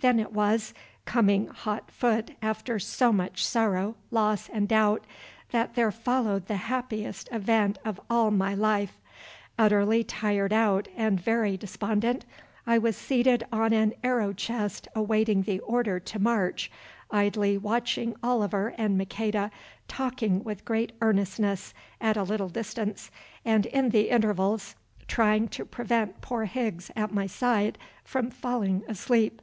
Then 0.00 0.20
it 0.20 0.34
was, 0.34 0.74
coming 1.06 1.46
hot 1.48 1.90
foot 1.90 2.32
after 2.42 2.78
so 2.78 3.10
much 3.10 3.42
sorrow, 3.42 3.96
loss 4.10 4.50
and 4.50 4.68
doubt, 4.68 5.06
that 5.50 5.76
there 5.76 5.90
followed 5.90 6.44
the 6.46 6.58
happiest 6.68 7.26
event 7.32 7.78
of 7.86 7.98
all 8.10 8.30
my 8.30 8.54
life. 8.54 9.00
Utterly 9.58 10.04
tired 10.04 10.52
out 10.52 10.88
and 10.94 11.18
very 11.18 11.56
despondent, 11.56 12.26
I 12.66 12.76
was 12.76 12.98
seated 12.98 13.46
on 13.50 13.72
an 13.72 13.94
arrow 14.02 14.34
chest 14.34 14.88
awaiting 14.94 15.44
the 15.44 15.58
order 15.60 15.98
to 15.98 16.18
march, 16.18 16.70
idly 17.10 17.56
watching 17.56 18.14
Oliver 18.22 18.74
and 18.76 18.98
Maqueda 18.98 19.50
talking 19.88 20.42
with 20.44 20.66
great 20.66 20.92
earnestness 21.00 21.72
at 21.98 22.18
a 22.18 22.24
little 22.24 22.50
distance, 22.50 23.10
and 23.42 23.64
in 23.64 23.88
the 23.88 24.10
intervals 24.10 24.74
trying 25.08 25.48
to 25.48 25.64
prevent 25.64 26.20
poor 26.20 26.44
Higgs 26.44 26.90
at 26.94 27.10
my 27.10 27.26
side 27.26 27.78
from 28.04 28.28
falling 28.30 28.84
asleep. 28.86 29.40